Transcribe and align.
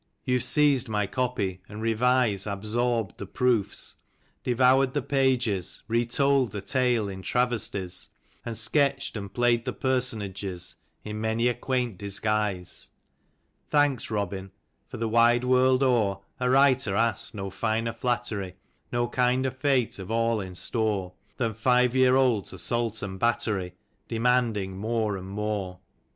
You've 0.25 0.41
seized 0.43 0.89
my 0.89 1.05
copy 1.05 1.61
and 1.69 1.79
revise, 1.79 2.47
Absorbed 2.47 3.19
the 3.19 3.27
proofs, 3.27 3.97
devoured 4.43 4.95
the 4.95 5.03
pages, 5.03 5.83
Retold 5.87 6.51
the 6.53 6.61
tale 6.63 7.07
in 7.07 7.21
travesties, 7.21 8.09
And 8.43 8.57
sketched 8.57 9.15
and 9.15 9.31
played 9.31 9.63
the 9.63 9.73
personages 9.73 10.77
In 11.03 11.21
many 11.21 11.47
a 11.49 11.53
quaint 11.53 11.99
disguise. 11.99 12.89
Thanks, 13.69 14.09
Robin: 14.09 14.49
for 14.87 14.97
the 14.97 15.07
wide 15.07 15.43
world 15.43 15.83
o'er 15.83 16.21
A 16.39 16.49
writer 16.49 16.95
asks 16.95 17.35
no 17.35 17.51
finer 17.51 17.93
flattery, 17.93 18.55
No 18.91 19.07
kinder 19.07 19.51
fate 19.51 19.99
of 19.99 20.09
all 20.09 20.41
in 20.41 20.55
store, 20.55 21.13
Than 21.37 21.53
Five 21.53 21.93
years 21.93 22.15
old's 22.15 22.53
assault 22.53 23.03
and 23.03 23.19
battery 23.19 23.75
Demanding 24.07 24.79
more 24.79 25.15
and 25.15 25.27
more. 25.27 25.77